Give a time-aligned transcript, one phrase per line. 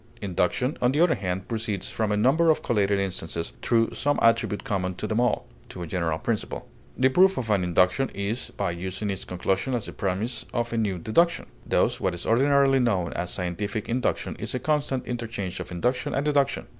[0.19, 4.63] Induction, on the other hand, proceeds from a number of collated instances, through some attribute
[4.63, 6.67] common to them all, to a general principle.
[6.97, 10.77] The proof of an induction is by using its conclusion as the premise of a
[10.77, 11.45] new deduction.
[11.67, 16.25] Thus what is ordinarily known as scientific induction is a constant interchange of induction and
[16.25, 16.65] deduction.